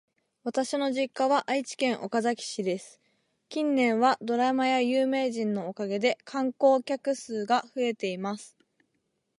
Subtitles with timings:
[0.43, 2.99] 私の実家は愛知県岡崎市です。
[3.49, 8.57] 近年はドラマや有名人のおかげで観光客数が増えています。